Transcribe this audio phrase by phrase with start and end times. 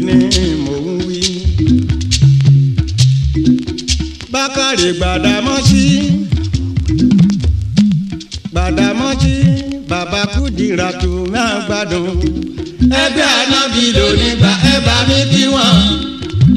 [0.00, 1.20] lálejò ni mò ń wí.
[4.32, 5.84] bákàrè gbàdámọ́sí
[8.52, 9.34] gbàdámọ́sí
[9.90, 12.08] bàbá kùdìrà tó máa gbádùn.
[13.02, 15.76] ẹgbẹ́ anábì lónìí gbà ẹ bá mi kí wọ́n.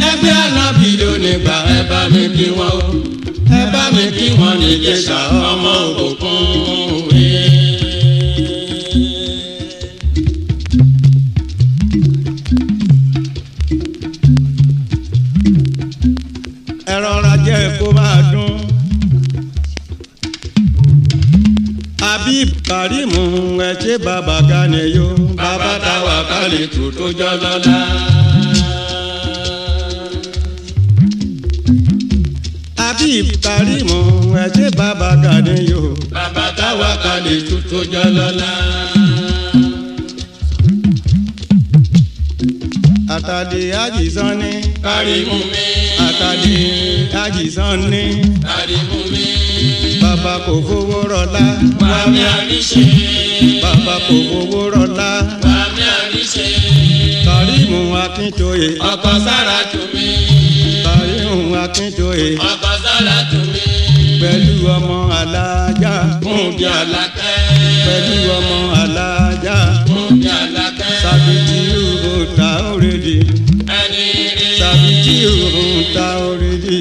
[0.10, 2.80] ẹgbẹ́ anábì lónìí gbà ẹ bá mi kí wọ́n
[3.60, 5.20] ẹ bá mi kí wọ́n ní Ìjẹ̀ṣà
[5.52, 5.74] ọmọ
[6.06, 6.87] òkun.
[22.28, 23.24] Habib Karimu
[23.68, 25.08] ẹ ṣe bàbá Gani yo.
[25.40, 27.78] bàbá táwa kálí tù tó jọ lọ́la.
[32.82, 34.00] Habib Karimu
[34.44, 35.82] ẹ ṣe bàbá Gani yo.
[36.16, 38.52] bàbá táwa kálí tù tó jọ lọ́la.
[43.16, 44.52] Àtàdé àjìsán ní.
[44.86, 45.66] Kàrímù mi.
[46.08, 46.56] Àtàdé
[47.24, 48.04] àjìsán ní.
[48.48, 49.26] Kàrímù mi.
[50.28, 51.46] Bàbá kò fowó rọlá.
[51.82, 52.84] wà mí àríṣe.
[53.64, 55.10] Bàbá kò fowó rọlá.
[55.44, 56.46] wà mí àríṣe.
[57.26, 58.68] Karimu Akíntóye.
[58.92, 60.08] ọkọ sára tù mí.
[60.86, 62.28] Karimu Akíntóye.
[62.52, 63.64] ọkọ sára tù mí.
[64.22, 65.94] Pẹ̀lú ọmọ alájà.
[66.24, 67.36] fún bí alákẹ́.
[67.88, 69.58] Pẹ̀lú ọmọ alájà.
[69.88, 70.92] fún bí alákẹ́.
[71.04, 73.18] Sàbìtì òhun ta òrèdè.
[73.80, 74.06] ẹni
[74.38, 74.48] rí.
[74.60, 76.80] Sàbìtì òhun ta òrèdè.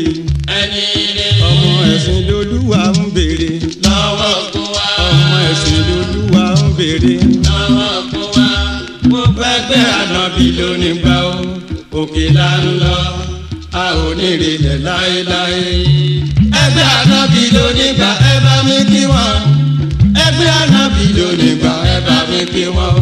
[0.60, 1.26] ẹni rí.
[1.48, 3.05] Ọmọ ẹ̀sìn lolúwa ń
[10.46, 11.34] ànábì lónìí gbà ó.
[12.00, 12.98] òkè là ń lọ.
[13.72, 15.62] a ò ní ìrẹ̀lẹ̀ láéláé.
[16.62, 19.40] ẹgbẹ́ ànábì lónìí gbà ẹ bá mi kí wọn.
[20.24, 22.96] ẹgbẹ́ ànábì lónìí gbà ẹ bá mi kí wọn.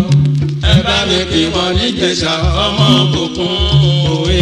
[0.72, 2.32] ẹ bá mi kí wọn níjẹ̀ṣà
[2.64, 2.86] ọmọ
[3.22, 3.54] òkun
[4.14, 4.40] òwe.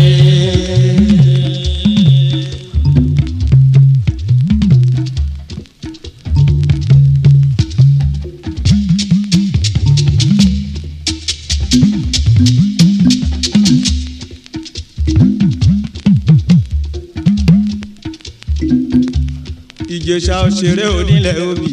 [20.13, 21.73] Ìjẹ̀ṣà òṣèré onílẹ̀ òbí.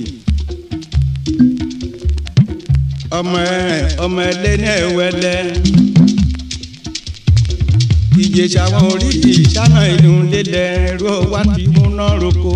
[3.17, 3.61] Ọmọ ẹ
[4.03, 5.39] ọmọ ẹlẹ́ ní ẹ̀wẹ́lẹ́.
[8.23, 12.53] Ìjẹ̀ṣà wọn oríṣi ìṣáná ìlú lélẹ̀ ẹ̀rọ wá ti múná roko.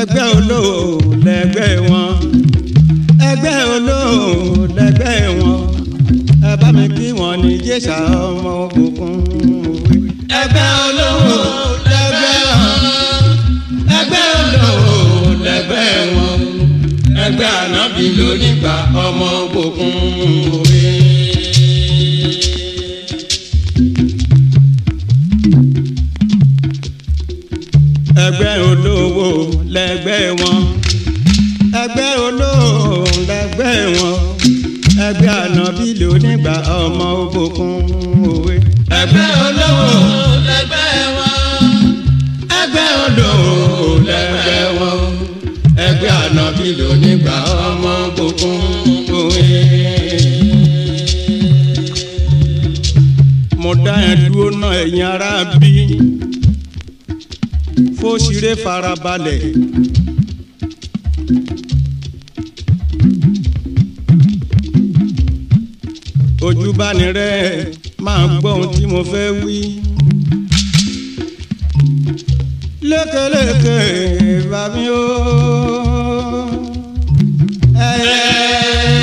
[0.00, 0.72] Ẹgbẹ́ olóò
[1.26, 2.10] lẹ́gbẹ́ wọn.
[3.30, 4.12] Ẹgbẹ́ olóò
[4.76, 5.58] lẹ́gbẹ́ wọn.
[6.48, 7.96] Ẹ bá mi kí wọn ní Ìjẹ̀ṣà
[8.28, 9.14] ọmọ òkùnkùn
[10.44, 10.52] òwe.
[10.52, 11.38] ẹgbẹ́ olówó
[11.90, 12.82] lẹ́gbẹ́ wọn.
[13.98, 14.96] ẹgbẹ́ olówó
[15.46, 16.40] lẹ́gbẹ́ wọn.
[17.24, 19.28] ẹgbẹ́ ànábì lónígbà ọmọ
[19.62, 19.94] òkun
[20.56, 20.82] òwe.
[28.24, 29.28] ẹgbẹ́ olówó
[29.74, 30.58] lẹ́gbẹ́ wọn
[31.82, 34.16] ẹgbẹ́ olówó lẹ́gbẹ́ wọn
[35.06, 37.74] ẹgbẹ́ ànábì lónígbà ọmọ òbòkun
[38.32, 38.54] òwe.
[39.00, 39.88] ẹgbẹ́ olówó
[46.64, 47.36] ànábì lónígbà
[47.68, 47.94] ọmọ
[48.24, 48.60] òkun
[49.18, 49.42] òwe.
[53.62, 55.30] mo dá ẹ dúró náà ẹ̀yin ará
[55.60, 55.72] bí
[57.98, 59.42] fóṣìrè farabalẹ̀.
[66.46, 67.36] ojúbánirẹ́
[68.04, 69.58] máa gbọ́ ohun tí mo fẹ́ wí.
[72.88, 73.76] lékeleke
[74.50, 75.83] bàmí o.
[77.94, 78.93] ẹyẹ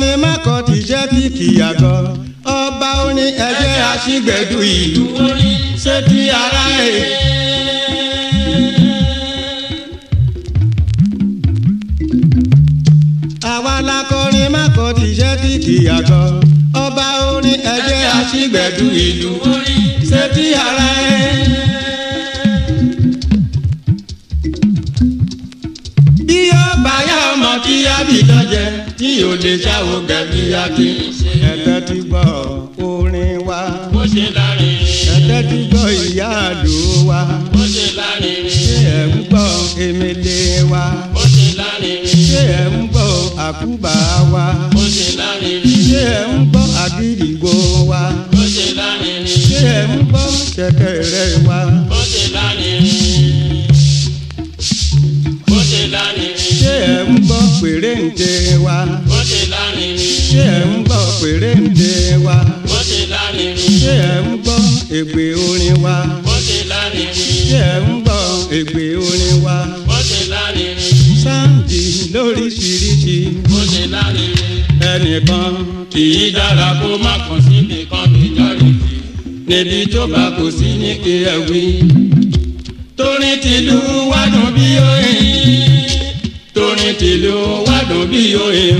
[0.00, 1.96] lakọrin mẹ́kọ̀ tí jẹ́ bí kìyàgọ́
[2.58, 6.96] ọba orin ẹ̀jẹ̀ aṣígbẹ̀dù ìlú orin ṣé ti ara ẹ̀.
[13.52, 16.24] àwa lakọrin mẹ́kọ̀ tí jẹ́ bí kìyàgọ́
[16.84, 19.32] ọba orin ẹ̀jẹ̀ aṣígbẹ̀dù ìlú
[20.08, 21.07] ṣé ti ara ẹ̀.
[29.28, 30.94] Ò lè ṣàwò gẹ̀bí akin.
[31.50, 32.26] ẹ̀tẹ́ ti gbọ́
[32.88, 33.60] orin wa.
[33.92, 36.76] Bó ṣe lárinrin ẹ̀tẹ́ ti gbọ́ ìyá àdó
[37.08, 37.20] wa.
[37.52, 39.46] Bó ṣe lárinrin ṣé ẹ̀ ń gbọ́
[39.84, 40.38] emele
[40.70, 40.82] wa?
[41.14, 43.08] Bó ṣe lárinrin ṣé ẹ̀ ń gbọ́
[43.46, 43.94] àkúbà
[44.32, 44.44] wa?
[44.74, 47.52] Bó ṣe lárinrin ṣé ẹ̀ ń gbọ́ àgídìgbò
[47.90, 48.02] wa?
[48.32, 51.58] Bó ṣe lárinrin ṣé ẹ̀ ń gbọ́ ṣẹ̀kẹ̀rẹ̀ wa?
[51.90, 52.96] Bó ṣe lárinrin
[56.60, 58.32] ṣé ẹ̀ ń gbọ́ pèrèǹde
[58.64, 58.76] wa
[59.28, 60.16] ṣe lárinrin.
[60.30, 61.90] Ṣé ẹ̀ ń gbọ́ pèrèǹde
[62.24, 62.36] wa?
[62.68, 63.72] Bó ṣe lárinrin.
[63.82, 64.58] Ṣé ẹ̀ ń gbọ́
[64.98, 65.96] ègbè orin wa?
[66.26, 67.32] Bó ṣe lárinrin.
[67.50, 68.20] Ṣé ẹ̀ ń gbọ́
[68.58, 69.56] ègbè orin wa?
[69.88, 70.94] Bó ṣe lárinrin.
[71.24, 71.82] Sáǹdì
[72.14, 73.16] lóríṣiríṣi.
[73.50, 74.56] Bó ṣe lárinrin.
[74.92, 75.52] Ẹnìkan
[75.92, 78.70] kì í dára kó má kàn sí nìkan méjọ́rì
[79.48, 81.62] níbi tó bá kò sí ní kí ẹ wí.
[82.98, 83.78] torin tìlú
[84.10, 85.18] wádùn bí oyin.
[86.54, 87.34] Torin tìlú
[87.66, 88.78] wádùn bí oyin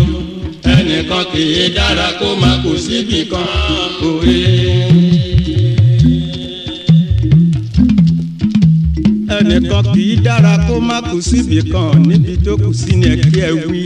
[0.89, 3.47] ẹnìkan kì í dára kó má kò síbì kan
[4.09, 4.45] òye.
[9.39, 13.09] ẹnìkan kì í dára kó má kù síbì kan níbi tó kù sí ni
[13.49, 13.83] ẹ wí.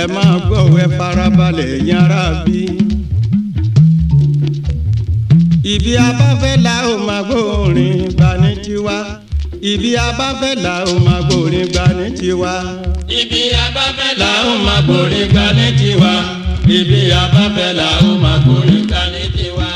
[0.00, 2.60] ẹ máa gbọ́ ẹ farabalẹ̀ ará bí.
[5.72, 9.23] ibi abáfẹ́ la ó máa gbóòrin gbà ní tiwa.
[9.70, 12.52] Ibi abáfẹ́ la ó máa gbóòrin gbà ní tiwa.
[13.20, 16.12] ibi abáfẹ́ la ó máa borí gbà ní tiwa
[16.76, 19.68] ibi abáfẹ́ la ó máa borí gbà ní tiwa.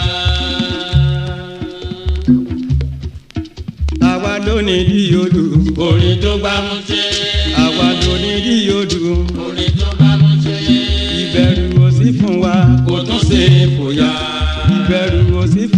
[4.10, 5.42] àwa ló ní díyodù.
[5.86, 7.02] orin tó gbá mú ṣe.
[7.64, 9.00] àwa ló ní díyodù.
[9.46, 10.54] orin tó gbá mú ṣe.
[11.22, 12.54] ìbẹ̀rù ò sí fún wa.
[12.86, 13.40] kò tún ṣe
[13.76, 14.10] fòyà.
[14.76, 15.76] ìbẹ̀rù ò sí fún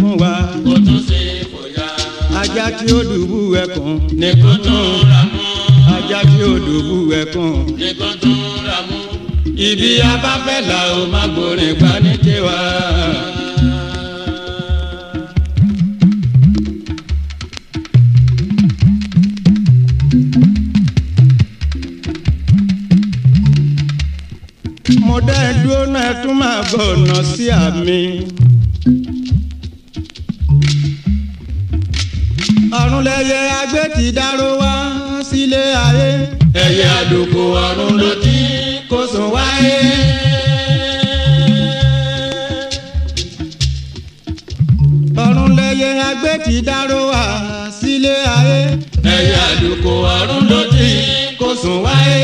[2.51, 3.99] Ajá tí ó dùbú ẹkùn.
[4.19, 5.39] ní kò tún ra mú.
[5.95, 7.77] ajá tí ó dùbú ẹkùn.
[7.79, 8.97] ní kò tún ra mú.
[9.67, 12.57] ibi abáfẹ́ la ó máa borí gbà ní tiwa.
[25.05, 27.99] mo dá ẹ dúró náà tún máa bọ̀ ọ̀nà sí àmì.
[33.01, 34.71] Ọ̀run lẹyẹ agbé ti dáró wá
[35.29, 36.09] sílé ayé.
[36.65, 38.35] ẹyẹ àdókò ọ̀run ló ti
[38.89, 39.77] kó sùn wáyé.
[45.25, 47.23] ọ̀run lẹyẹ agbé ti dáró wá
[47.79, 48.59] sílé ayé.
[49.15, 50.89] ẹyẹ àdókò ọ̀run ló ti
[51.39, 52.19] kó sùn wáyé.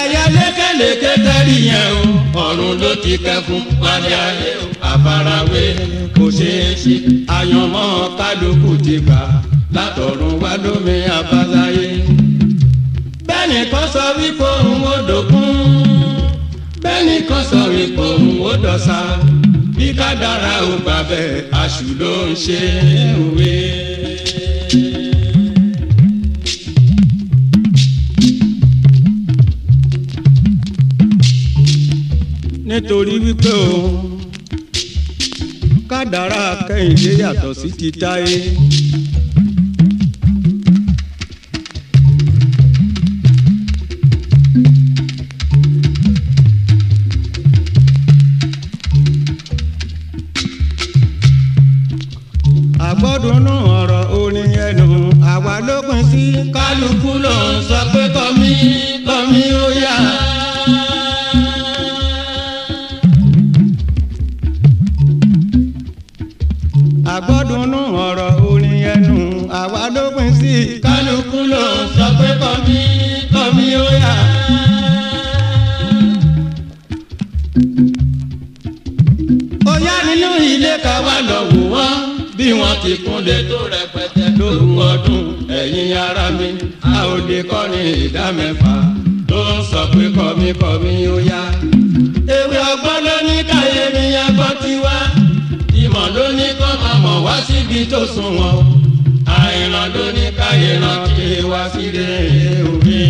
[0.00, 1.90] ẹyẹ lékelèké tẹ́rì yẹn
[2.36, 4.65] o ọ̀run ló ti kẹfún wálé ayé o
[5.06, 5.64] àfarawé
[6.16, 6.94] kò ṣeé ṣe
[7.36, 9.20] àyànmọ́ kálukú ti gbà
[9.74, 11.86] látọ̀run wá lómi àbáláyé.
[13.26, 15.50] bẹ́ẹ̀ni kan sọ wípé òun ò dòkun
[16.82, 18.98] bẹ́ẹ̀ni kan sọ wípé òun ò dọ̀sà
[19.76, 22.58] bí kádàrá ò gbà bẹ́ẹ̀ aṣù ló ń ṣe
[23.24, 23.54] òwe.
[32.66, 34.05] nítorí wípé o
[35.90, 38.36] kádàrá kẹ́hìndé yàtọ̀ sí ti táyé.
[52.88, 54.86] àgbọ́dúnú ọ̀rọ̀ orin ẹnu
[55.32, 56.22] àwa ló pín sí
[56.54, 58.50] kálukú ló ń sọ pé kọ́mí
[59.06, 59.94] kọ́mí ó yá.
[71.26, 71.64] Kálukú ló
[71.96, 72.78] sọ pé kọ́mí
[73.32, 74.14] kọ́mí ó yá.
[79.66, 81.94] ó yá nínú ilé ká wá lọ wò wọ́n
[82.36, 85.24] bí wọ́n ti kúnlé tó rẹpẹtẹ lóru ọdún
[85.60, 86.48] ẹ̀yin ara mi
[86.82, 88.74] a ò lè kọrin ìdá mẹ́fà
[89.28, 91.42] tó ń sọ pé kọ́mí kọ́mí ó yá.
[92.38, 94.96] ewé ọgbọ́n ló ní káyé mi agbọ́n ti wá
[95.82, 98.32] ìmọ̀ ló ní kọ́ máa mọ̀ wá síbi tó sùn
[99.56, 102.06] àìràn ló ní káyé ràn kí wá sílé
[102.70, 103.00] òwe.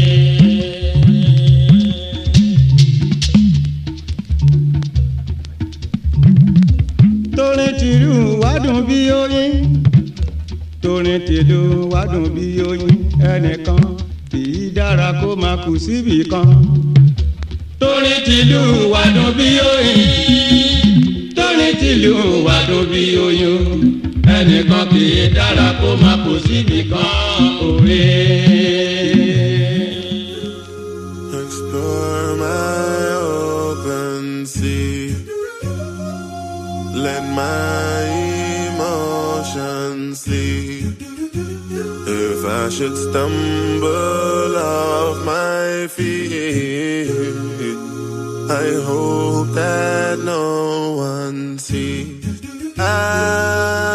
[7.37, 9.83] torin tìlú wádùn bí oyin
[10.83, 13.81] torin tìlú wádùn bí oyin ẹnìkan
[14.31, 16.49] kì í dára kó máa kù síbì kan.
[17.81, 18.61] torí tìlú
[18.93, 20.01] wàdùn bí oyin
[21.37, 22.15] torí tìlú
[22.47, 23.96] wàdùn bí oyin
[24.39, 26.35] ẹnìkan kì í dára kó má kó
[26.91, 28.03] kan òwe.
[32.43, 35.15] My open sea.
[37.05, 38.03] Let my
[38.69, 40.95] emotions sleep.
[42.25, 47.09] If I should stumble off my feet,
[48.65, 50.47] I hope that no
[51.15, 52.27] one sees.
[52.79, 53.86] I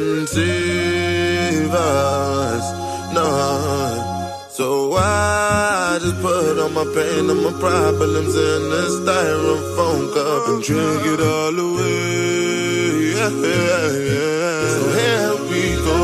[0.00, 2.66] can us.
[3.14, 3.26] No.
[4.50, 10.62] So I just put all my pain and my problems in a styrofoam cup and
[10.62, 13.10] drink it all away.
[13.14, 14.60] Yeah, yeah, yeah.
[14.74, 15.98] So here we go.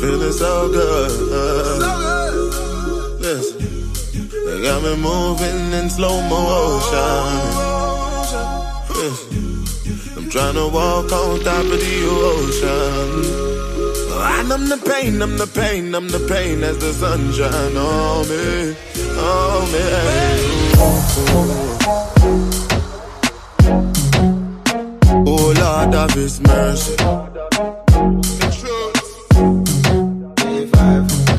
[0.00, 1.10] Feeling so good.
[3.20, 3.58] Listen,
[4.46, 7.26] they got me moving in slow motion.
[8.96, 9.49] Listen,
[10.30, 13.24] trying to walk on top of the ocean.
[14.22, 18.76] I numb the pain, numb the pain, numb the pain as the sunshine on me,
[19.18, 19.86] on me.
[25.26, 26.96] Oh Lord of His mercy.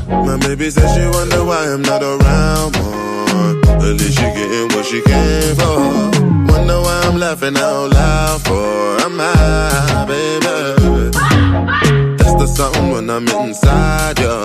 [0.10, 3.56] My baby says she wonder why I'm not around more.
[3.88, 6.21] At least she getting what she came for.
[6.52, 8.98] Wonder why I'm laughing out loud for.
[9.06, 10.58] I'm high, baby.
[12.18, 14.38] That's the something when I'm inside you.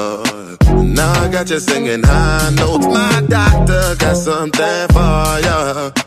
[0.99, 2.87] Now I got you singing high notes.
[2.87, 5.61] My doctor got something for you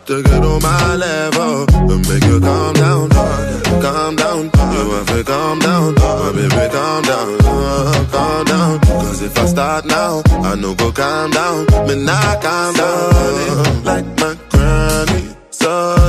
[0.10, 3.10] to get on my level and make you calm down,
[3.86, 4.44] calm down.
[4.74, 5.96] You have to calm down,
[6.36, 7.38] baby, calm down,
[8.14, 8.80] calm down.
[8.80, 11.66] Cause if I start now, I know go calm down.
[11.88, 14.49] Me not calm down like my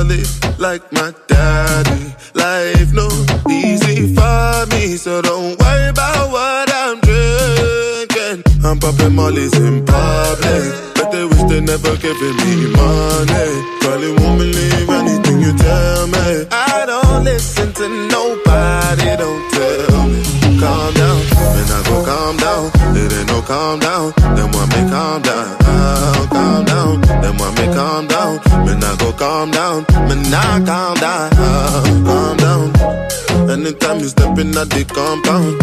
[0.01, 2.15] solid like my daddy.
[2.33, 3.07] Life no
[3.49, 8.43] easy for me, so don't worry about what I'm drinking.
[8.63, 10.90] I'm popping mollies in public,
[11.21, 13.49] they wish they never giving me money.
[13.81, 16.47] Probably won't believe anything you tell me.
[16.49, 20.21] I don't listen to nobody, don't tell me.
[20.61, 21.19] Calm down,
[21.53, 22.71] then I go calm down.
[22.97, 25.57] It ain't no calm down, then want me calm down.
[25.61, 28.33] Oh, calm down, then want me calm down.
[28.65, 31.29] Me I go calm down, me not calm down.
[31.37, 33.30] Oh, calm down.
[33.51, 35.59] Anytime you step in at the compound.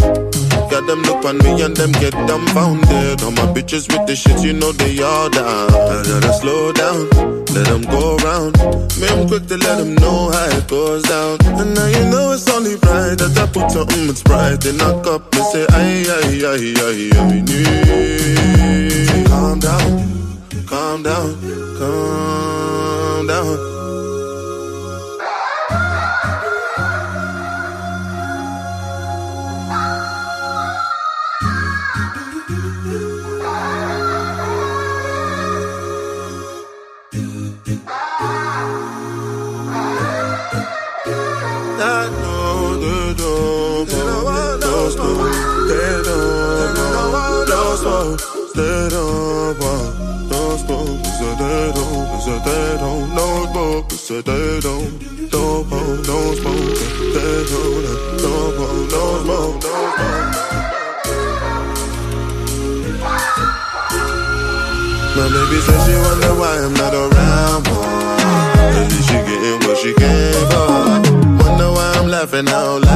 [0.70, 3.22] Got them look on me and them get dumbfounded.
[3.22, 5.72] All my bitches with the shit, you know they all down.
[5.72, 7.08] I gotta slow down,
[7.56, 8.58] let them go round.
[9.00, 11.38] Me, I'm quick to let them know how it goes down.
[11.56, 14.60] And now you know it's only right that I put something mm, with pride.
[14.60, 17.42] They knock up and say, Ay, ay, aye, aye, aye,
[17.88, 19.24] aye.
[19.28, 19.90] Calm down,
[20.66, 21.32] calm down,
[21.78, 23.77] calm down.
[48.58, 50.98] Don't don't, don't smoke.
[54.60, 54.90] Don't,
[55.30, 55.70] don't
[56.06, 56.74] no smoke.
[57.14, 57.68] Don't,
[58.18, 59.62] don't want no smoke.
[65.14, 68.88] My baby says she wonder why I'm not around more.
[68.88, 70.66] Least she getting what she came for.
[71.44, 72.87] Wonder why I'm laughing out loud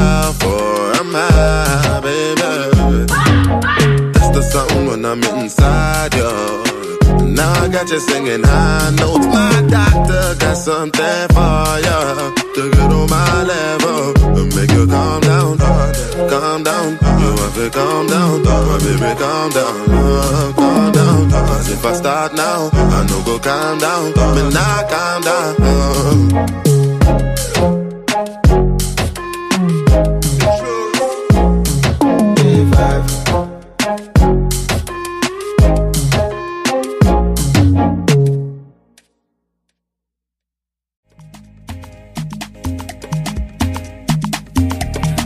[7.92, 14.38] you singing I know My doctor got something for ya to get on my level
[14.38, 16.92] and make you calm down, calm down.
[17.20, 21.30] You have to calm down, my baby, calm down, calm down.
[21.30, 25.56] Cause if I start now, I know go calm down, but not calm down.
[25.60, 26.81] Uh.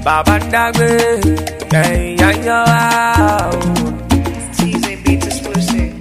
[0.06, 0.88] Baba Dagbe,
[1.72, 3.50] yeah, yeah, yeah.
[4.56, 5.92] TJ Beats exclusive.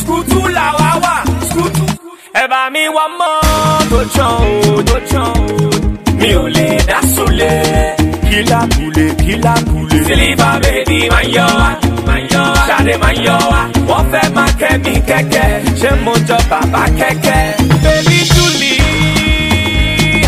[0.00, 1.14] Skutu la wa wa,
[1.50, 1.84] skutu.
[2.40, 3.34] Ẹ bá mi wá mọ́
[3.90, 4.34] tó tán
[4.70, 5.32] o, tó o.
[6.18, 7.52] Mi ò lè dá sólé.
[8.30, 9.98] Kìlá kùlé, kìlá kùlé.
[10.06, 11.68] Sílífà bèbí máa ń yọ wá,
[12.06, 12.62] máa ń yọ wá.
[12.68, 13.60] Ṣadé máa ń yọ wá.
[13.88, 15.48] Wọ́n fẹ́ máa kẹ́ mi kẹ́kẹ́.
[15.80, 17.40] Ṣé mo jọ bàbá kẹ́kẹ́?
[17.84, 18.72] Bébí Júlì,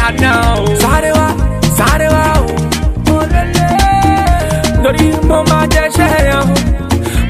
[0.07, 0.31] àná
[0.61, 0.65] o.
[0.83, 1.29] Sáré wá,
[1.77, 2.47] sáré wá o.
[4.83, 6.47] Lórí mo máa jẹ́ṣẹ́ yẹn.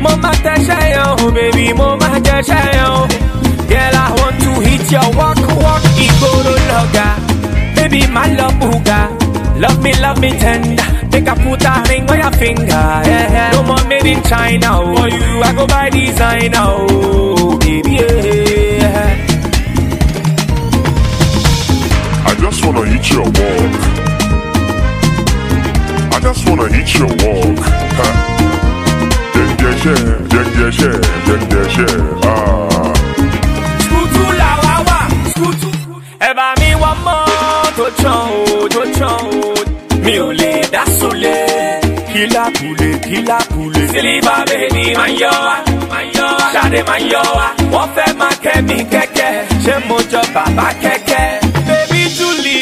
[0.03, 3.07] Mo máa tẹ́ṣẹ́ yẹn o, baby, mo máa jẹ́ṣẹ́ yẹn o.
[3.71, 7.07] Girl, I want to hit your walk, walk, ìgboro lọ́gà.
[7.77, 9.01] Baby, my love buga.
[9.63, 10.85] Love me, love me tender.
[11.13, 12.85] Make I put a ring on your finger.
[13.11, 13.51] Yeah, yeah.
[13.53, 14.69] No more made in China.
[14.81, 14.95] Oh.
[14.97, 16.67] For you, I go by designer.
[16.67, 17.93] Oh, baby,
[18.83, 19.17] yeah.
[22.27, 23.75] I just wanna hit your walk.
[26.15, 27.59] I just wanna hit your walk.
[29.85, 29.95] Share,
[30.33, 32.01] deng deng share, deng deng share.
[32.25, 32.93] Ah.
[33.85, 34.99] Skutu la wa wa,
[35.33, 35.71] skutu.
[36.27, 37.21] Ẹ bá mi wá mọ́
[37.77, 39.53] tó tán o, tó tán o.
[40.05, 41.37] Mi ò lè dá sólé.
[42.13, 43.83] Kìlá kùlé, kìlá kùlé.
[43.93, 45.57] Sílífà bèbí máa ń yọ wá,
[45.91, 46.47] máa ń yọ wá.
[46.55, 47.47] Ṣadé máa ń yọ wá.
[47.75, 49.33] Wọ́n fẹ́ máa kẹ́ mi kẹ́kẹ́.
[49.65, 51.27] Ṣé mo jọ bàbá kẹ́kẹ́?
[51.69, 52.59] Bébí Júlì,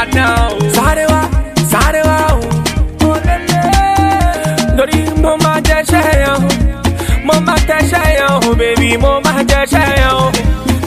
[0.00, 0.56] àná o.
[0.76, 1.15] Sáré wá,
[7.92, 10.32] máa tẹ́ṣẹ́ baby, mo máa jẹ́ṣẹ́ yẹn.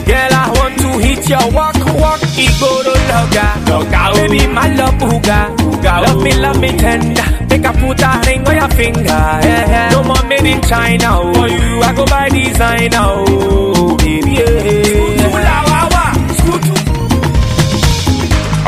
[0.06, 3.46] Girl, I want to hit your walk, walk, ìgboro lọ́gà.
[3.70, 4.14] Lọ́gà o.
[4.16, 5.38] Baby, my love buga.
[5.58, 6.02] buga o.
[6.04, 7.24] Love me, love me tender.
[7.48, 9.22] Make I put a ring on your finger.
[9.46, 9.90] Yeah, yeah.
[9.92, 11.32] No more made in China o.
[11.34, 13.96] For you, I go by designer o.
[13.96, 15.24] Baby, yeah.
[15.24, 16.04] Skutu la wa wa,
[16.38, 16.74] skutu.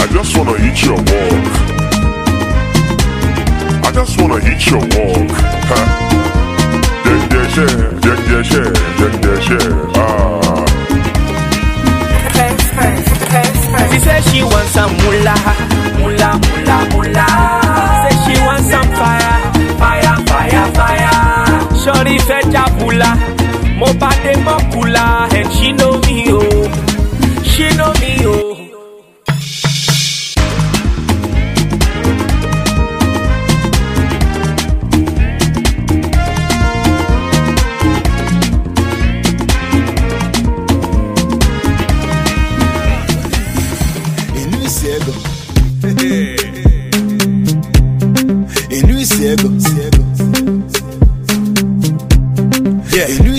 [0.02, 1.46] I just wanna hit your walk.
[3.86, 5.30] I just wanna hit your walk.
[5.70, 5.78] Ha.
[7.52, 7.66] Share,
[8.00, 8.72] deng deng share,
[9.46, 9.72] share.
[9.96, 10.64] Ah.
[13.92, 15.36] She said she wants some moolah,
[16.00, 17.28] moolah, moolah, moolah.
[18.02, 19.34] Say she wants some fire,
[19.80, 21.16] fire, fire, fire.
[21.82, 23.10] Shorty fed jabula,
[23.78, 26.11] mo bade mo kula, and she know me
[49.22, 50.02] Inú isi ego.
[52.92, 53.08] Yeah.
[53.08, 53.30] Inú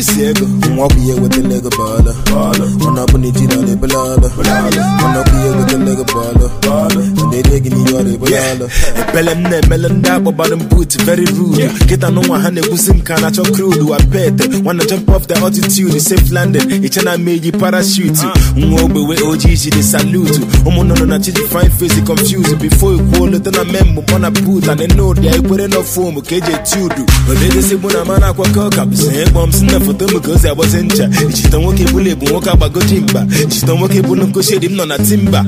[1.21, 1.67] with the Nwa
[2.03, 2.85] bụ ihe wetara ego bọọlụ.
[2.85, 4.27] Ọ na-abụ na iji na ebele ọlụ.
[4.37, 6.47] Ọ na-abụ ihe wetara ego bọọlụ.
[6.67, 8.65] Ọ na-eri gị n'ihe ọ na-ebele ọlụ.
[8.99, 11.69] Ekpele m na-emele ndị akpọbara m boot very rude.
[11.87, 14.43] Kịta n'ụwa ha na-ekwusi m ka na-achọ crude wa pete.
[14.65, 16.83] Wanna jump off the altitude, safe landing.
[16.83, 18.25] Iche na meji parachute.
[18.55, 20.39] Nwa ogbewe ojii jiri salute.
[20.65, 22.57] Ụmụ nnụnụ na chiji fine face confused.
[22.59, 24.67] Before ikwuo leta na memụ mọ na boot.
[24.67, 27.03] And they know they ekwere no foam ka eji eti udu.
[27.31, 30.31] Odedesi mụ na mana akwakọ ka bụ sị ịkpọ m si na foto m ka
[30.31, 31.09] o si agbọzi ncha.
[31.29, 33.25] Ichita nwoke bụla ebu nwoke agbagoji mba.
[33.43, 35.45] Ichita nwoke bụla nkoshi edi m nọ na timba.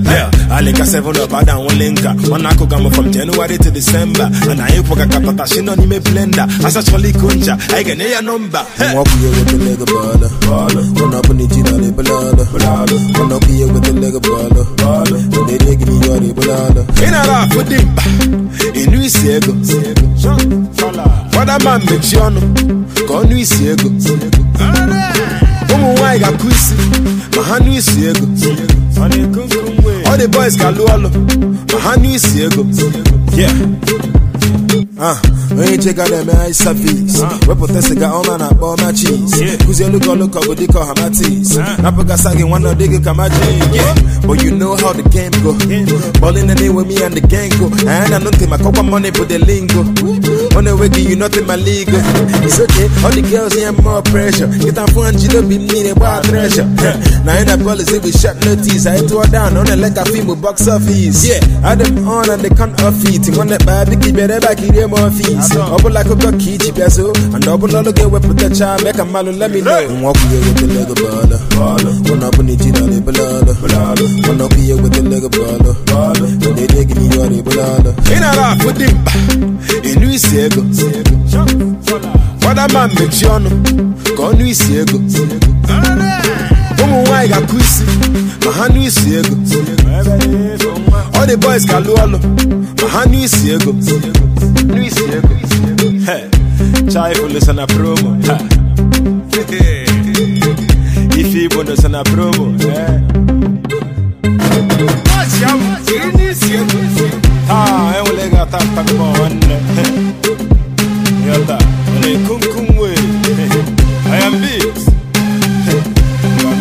[0.52, 2.16] Alika 7 up ada nwele nka.
[2.30, 4.26] Ọ na-akụga m from January to December.
[4.50, 6.48] And anyị kwụga ka patashi nọ n'ime blender.
[6.66, 7.58] Asachala iko ncha.
[7.74, 8.66] Anyị ga-enye ya nọmba.
[8.94, 10.28] Nwa bụ ihe wetara ego bọọlụ.
[11.04, 12.44] Ọ na-abụ na iji na ebele ọlụ.
[13.20, 14.62] Ọ na-abụ ihe wetara ego bọọlụ.
[14.86, 16.82] Ọ na-eri gị n'ihe ọ na-ebele.
[17.06, 18.04] Ị nara afụ dị mkpa.
[18.82, 19.54] Ịnụ isi ego.
[21.32, 22.42] Fọdụ ma mmechi ọnụ
[23.08, 23.90] ka ọ nụ isi ego.
[26.16, 26.74] Nwaanyị ga-akụ isi
[27.36, 28.26] ma ha nụ isi ego.
[30.08, 31.10] All the boys ga-alụ ọlụ
[31.74, 32.64] ma ha nụ isi ego.
[33.38, 33.52] Yeah.
[34.98, 40.00] Ah, when onye cheka na-eme high service wepụta siga ọma na-akpọ my cheese Cause kụzielu
[40.00, 43.42] gị ọlụ ka ọ bụ dịka ọhamatis napụgasa gị nwanne ọ dịghị ka magic
[43.74, 43.96] yeah.
[44.28, 45.52] but you know how the game go.
[46.22, 47.68] Ballin' anyway me and the gang go.
[47.90, 49.84] Anyị na ntị maka ọkwa money bụ the lingo
[50.56, 52.02] ọ na-enweghị you nothing my legal
[52.46, 54.48] it's okay all the girls here more pressure.
[54.48, 56.66] Kịta mfụ ha njide obi m niile gbaa treasure.
[57.26, 58.86] Na anyị na policy bụ short notice.
[58.90, 61.28] I tụọ down ọ na-ele ka fim box office.
[61.28, 61.44] Yeah.
[61.64, 63.28] Adị m on and the count of it.
[63.36, 66.72] Nwanne kpaa biki bịara n'ebe a ka irie m ọfis ọ bụla akụkọ ka iji
[66.76, 69.82] bịa so and ọ bụla ọlụ ga-ewepụtacha mee ka mmalụ lemi know.
[70.00, 73.54] Nwa ọkụ ya ewetele ego bọọlụ ụnọ ọbụla iji nọ n'ebele ọlụ
[74.30, 76.02] ụnọ ọkụ ya ewetele ego bọọlụ ọ
[76.56, 79.12] na-ede gị n'ihe ọ na-ebele ọlụ ị nara afụ dị mkpa.
[79.90, 80.62] Enu isi ego.
[82.42, 83.50] Fọdama mmechi ọnụ.
[84.18, 84.98] Ka ọnụ isi ego
[87.28, 87.84] guy ga kwisi
[88.46, 88.82] ma ha nụ
[89.18, 89.36] ego.
[91.18, 92.18] All the boys ga lụọ ọlụ
[92.82, 93.72] ma ha nụ isi ego.
[96.92, 97.26] Chaifu
[97.60, 98.18] a promo.
[101.18, 102.46] Ife igbo a promo.
[107.48, 109.58] Taa enwere a ata ntakpọ nwanne.
[111.28, 112.96] Yọta ọ na-ekunkum wee
[114.08, 114.75] I am big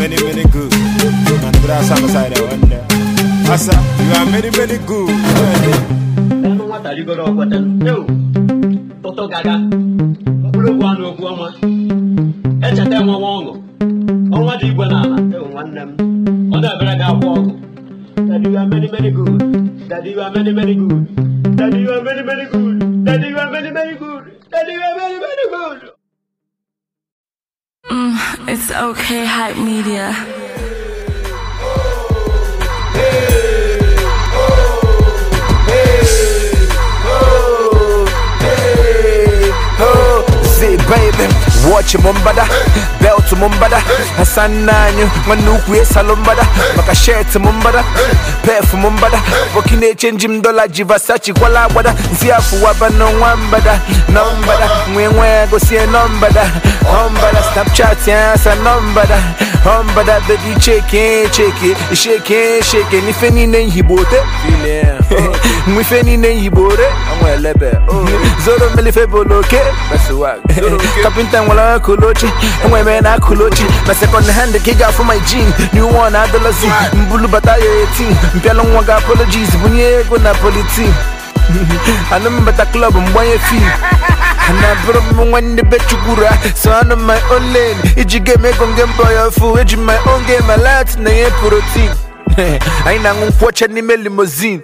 [0.04, 0.72] many, many good.
[0.74, 2.84] And put us on the side of one day.
[3.48, 3.72] Asa,
[4.04, 5.08] you are many, many good.
[6.44, 7.58] Ẹnu nwata rigoro ọgbọdọ.
[7.90, 8.02] Ewu,
[9.02, 9.54] tụtụ gaga.
[10.42, 11.46] Mkpụrụ okwu anụ okwu ọma.
[12.66, 13.52] Echeta enwe nwa ọṅụ.
[14.36, 15.16] Ọnwa dị igwe n'ala.
[15.36, 15.90] Ewu nwanne m.
[16.54, 17.52] Ọ na-ebere gị akwa ọgụ.
[18.28, 19.40] Daddy, you are many, many good.
[19.88, 21.04] Daddy, you are many, many good.
[21.56, 22.78] Daddy, you are many, many good.
[23.06, 24.24] Daddy, you are many, many good.
[24.52, 25.93] Daddy, you are many, many good.
[27.90, 30.14] Mm, it's okay, hype media.
[40.84, 41.32] Baby,
[41.70, 42.44] watch mumbada,
[43.04, 43.78] belt mumbada,
[44.16, 46.42] Hassan nanyu, manukwe salumbada,
[46.76, 47.84] maka shirt mumbada,
[48.42, 49.18] pef mumbada,
[49.56, 56.50] wakine change mdola jivasachi wala wada, nsiafu waba no wambada, nombada, mwe go see nombada,
[56.92, 59.18] hombada, snapchat yansa nombada,
[59.64, 64.16] hombada, baby check it, check it, shake it, shake it, nife nine hibote,
[65.66, 68.08] mwife nine hibore, amwelebe, oh.
[68.44, 70.38] zoro melife boloke, basuwag,
[71.02, 72.26] kapinta nwere akụlochi
[72.64, 77.28] enwere na akụlochi na second hand ka ị ga-afụ my jean new one adolescent mbulu
[77.28, 77.64] bata ya
[78.00, 80.94] 18 mpịalụ ga apologies bunye ego na politin
[82.14, 83.62] anụ mbata klọb mgbanye fim
[84.60, 86.30] na bụrụ m nwanne be chukwura
[86.62, 87.76] so anụ my own lane.
[87.96, 90.52] Iji game ego nge mbọ ya fu eji my own game.
[90.52, 91.90] Alat na ihe protein.
[92.86, 94.60] Anyị na-aṅụ nkwọcha n'ime limousine.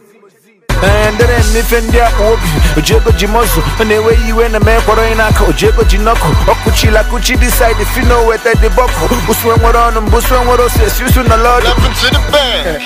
[1.14, 5.14] Ndere n'ife ndị akpa obi ojiego ji mọzụ ọ na-ewe iwe na mee kwọrọ onye
[5.14, 10.00] n'aka ojiego ji nọkụ ọkụchila kụchi dị saịdị fino weta dị bọkụ usue nwere ọnụ
[10.00, 12.82] mbụ usue nwere ose esi usu na lọdụ Laughing to the bank.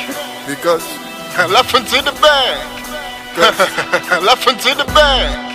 [0.46, 0.84] Because
[1.52, 2.58] laughing to the bank.
[4.26, 5.53] laughing to the bank.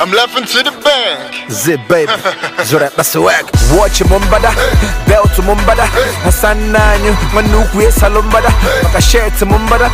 [0.00, 1.50] I'm laughing to the bank.
[1.50, 2.12] Zip baby,
[2.64, 3.44] zora baswag
[3.76, 4.50] Watch mumbada,
[5.06, 5.84] belt mumbada
[6.24, 8.48] Hassan nanyu, manukwe salumbada
[8.82, 9.90] Maka shirt mumbada,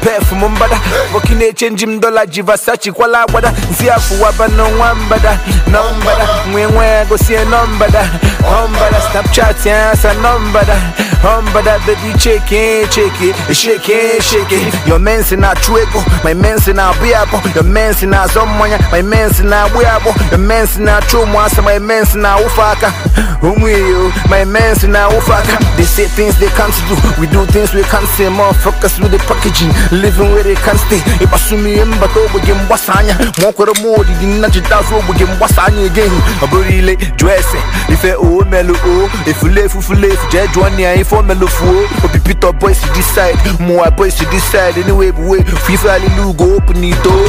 [0.00, 0.80] pef mumbada
[1.14, 8.08] Wakine change mdola jivasachi kwa lawada Nsiafu waba no wambada Nombada, mwe go see nombada
[8.42, 8.85] Hombada,
[9.16, 10.76] snapchat yansa nombada
[11.22, 14.86] Hombada, baby check it, check it Shake it, shake it.
[14.86, 18.78] Your men's in a chuego, my men's in a biabo Your men's in a zomonya,
[18.92, 22.92] my men's in a wiabo Your men's in a chumwasa, my men's in a ufaka
[23.40, 27.72] Umwiyo, my men's in a ufaka They say things they can't do We do things
[27.74, 28.26] we can't say.
[28.28, 31.00] Motherfuckers with the packaging Living where they can't stay.
[31.24, 36.12] Ibasumi emba to bugi mbwasanya Mwakwere modi dina jitazo bugi mbwasanya again.
[36.42, 38.76] Aburile, dresse Ife o melu
[39.06, 42.04] o Ifulefu fulefu Je jwani ya ifo melu fuo oh.
[42.06, 45.92] Opipito oh, oh, boys to this side More boys to this side Anyway, way FIFA
[45.92, 47.28] alilugo open the door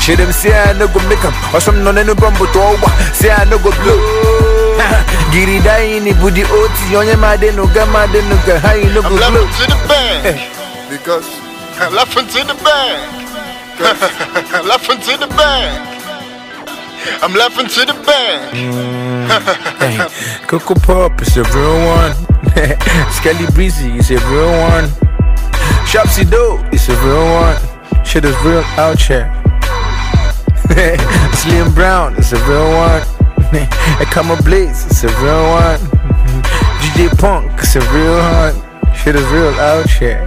[0.00, 2.92] Shit them say I no go make 'em Or some no no bumbo to over
[3.12, 4.60] Say I no go blow
[5.30, 6.96] Giri dai ni budi oti.
[6.96, 9.64] Onye made no ga made no ga How you no go I'm blow laughing to
[9.68, 10.90] the bank.
[10.90, 11.28] Because
[11.94, 13.20] laughing to the bank.
[14.66, 16.00] laughing to the bank.
[17.22, 18.99] I'm laughing to the bank.
[19.80, 19.96] Hey,
[20.46, 22.12] Coco Pop is a real one.
[23.12, 24.88] Skelly Breezy is a real one.
[25.86, 28.04] Shopsy Doe is a real one.
[28.04, 29.30] Shit is real out here.
[31.34, 33.02] Slim Brown is a real one.
[34.02, 35.78] Ekama Blaze is a real one.
[36.82, 38.94] DJ Punk is a real one.
[38.94, 40.26] Shit is real out here.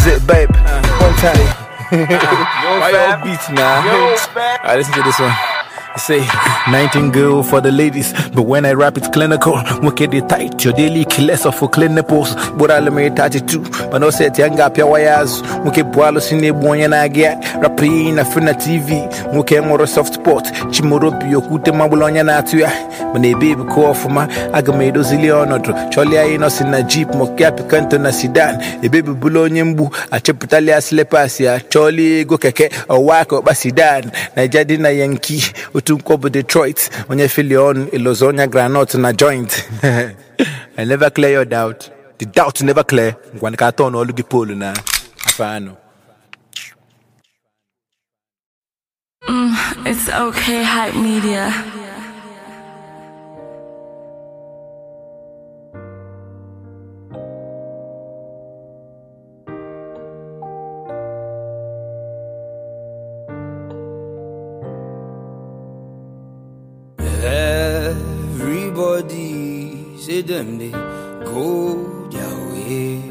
[0.00, 0.50] Zip babe,
[0.98, 1.64] one time.
[1.90, 3.84] Why y'all beats now?
[3.84, 5.53] Alright, listen to this one.
[5.94, 6.18] I say,
[6.72, 9.62] nightingale for the ladies, but when I rap it's clinical.
[9.80, 12.34] Wicked it tight, your daily killers of for clinicals.
[12.58, 13.60] But I'll make 32,
[13.92, 15.40] but no set young up your wires.
[15.64, 19.06] Wicked boilo sine boy and I get rapping a fina TV.
[19.36, 23.12] Wicked more soft spot, Chimoro Pio Kute Mabulonia Natua.
[23.14, 27.70] When a baby call for my Agamedo Ziliono, Charlie I know in a jeep, Mokapi
[27.70, 34.10] Canton na Sidan, a baby Bulonyembu, a Chapitalia Slepasia, Charlie go keke, a wako Basidan,
[34.34, 35.40] Najadina Yankee,
[35.72, 35.98] oh, tu
[36.30, 39.68] Detroit onye Filion Ilozonya Granot na joint.
[40.78, 41.90] I never clear your doubt.
[42.18, 43.16] The doubt never clear.
[43.36, 43.90] Ngwa ka atọ
[44.56, 44.72] na
[45.26, 45.76] afọ
[49.28, 51.52] mm, It's okay, hype media.
[70.22, 73.02] Them they go their way,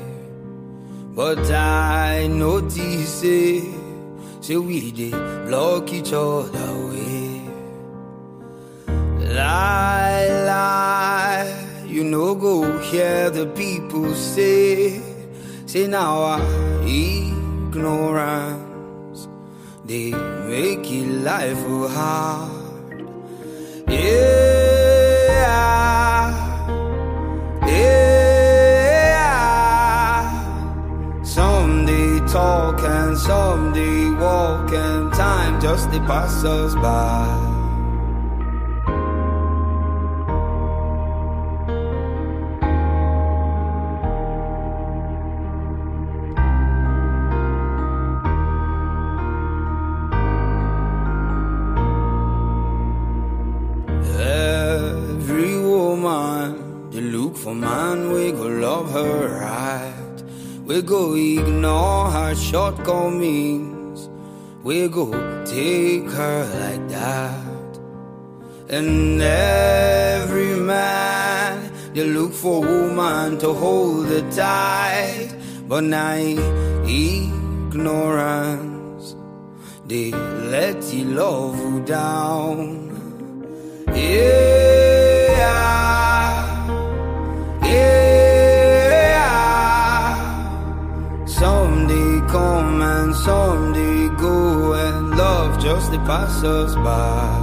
[1.14, 3.62] but I notice say
[4.40, 5.12] say we they
[5.46, 7.42] block each other way.
[9.36, 11.54] Lie, lie,
[11.86, 15.02] you know go hear the people say
[15.66, 16.42] say now our
[16.88, 18.48] ignorance
[19.84, 20.12] they
[20.48, 22.52] make it life hard.
[23.90, 24.44] Yeah.
[33.14, 37.53] And some they walk, and time just they pass us by.
[60.66, 64.10] We go ignore her shortcomings.
[64.64, 65.12] We go
[65.44, 67.80] take her like that.
[68.70, 75.36] And every man, they look for woman to hold it tight.
[75.68, 76.16] But now
[76.88, 78.48] ignorance,
[79.86, 82.90] they let you love down.
[83.94, 84.54] Yeah.
[92.36, 97.40] And they go, and love just they pass us by.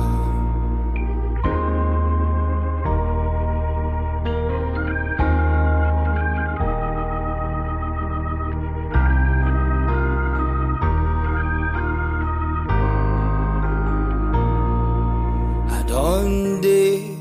[15.69, 17.17] I done day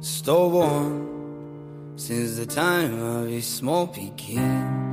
[0.00, 4.89] stubborn since the time of a small picking.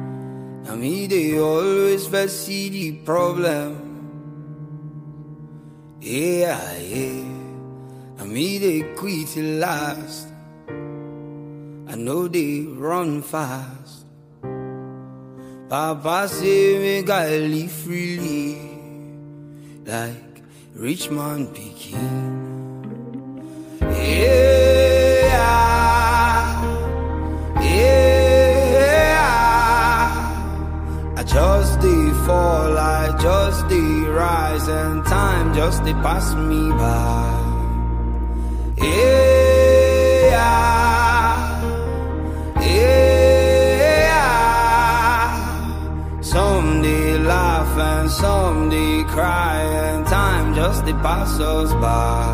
[0.70, 3.88] I mean, they always first see the problem.
[6.02, 7.24] Yeah, yeah.
[8.20, 10.28] I mean, they quit it last.
[11.88, 14.06] I know they run fast.
[15.70, 18.58] Papa say we gotta live freely,
[19.86, 20.42] like
[20.74, 21.98] rich man picking.
[23.82, 24.57] Yeah,
[32.28, 37.46] fall, I just did rise, and time just did pass me by.
[38.84, 40.28] Yeah,
[42.60, 42.98] yeah.
[46.22, 52.26] Some they laugh and some they cry, and time just did pass us by.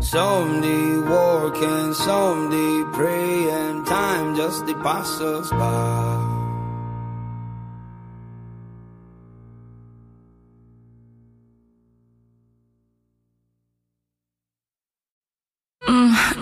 [0.00, 6.37] Some they work and some they pray, and time just they pass us by.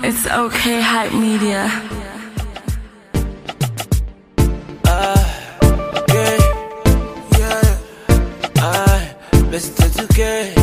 [0.02, 1.64] It's okay, hype media.
[4.84, 5.24] Uh,
[6.08, 6.38] yeah,
[7.38, 7.78] yeah,
[8.56, 9.14] I,
[9.50, 9.88] Mr.
[9.88, 10.55] 2K.